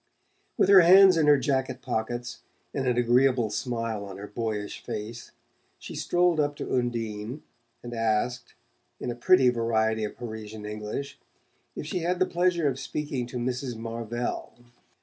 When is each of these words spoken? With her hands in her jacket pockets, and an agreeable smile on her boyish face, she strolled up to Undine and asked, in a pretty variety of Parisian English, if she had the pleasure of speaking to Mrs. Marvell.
With 0.57 0.67
her 0.69 0.81
hands 0.81 1.15
in 1.15 1.27
her 1.27 1.37
jacket 1.37 1.83
pockets, 1.83 2.39
and 2.73 2.87
an 2.87 2.97
agreeable 2.97 3.51
smile 3.51 4.03
on 4.03 4.17
her 4.17 4.25
boyish 4.25 4.83
face, 4.83 5.29
she 5.77 5.93
strolled 5.93 6.39
up 6.39 6.55
to 6.55 6.73
Undine 6.73 7.43
and 7.83 7.93
asked, 7.93 8.55
in 8.99 9.11
a 9.11 9.15
pretty 9.15 9.49
variety 9.49 10.03
of 10.03 10.17
Parisian 10.17 10.65
English, 10.65 11.19
if 11.75 11.85
she 11.85 11.99
had 11.99 12.17
the 12.17 12.25
pleasure 12.25 12.67
of 12.67 12.79
speaking 12.79 13.27
to 13.27 13.37
Mrs. 13.37 13.75
Marvell. 13.75 14.55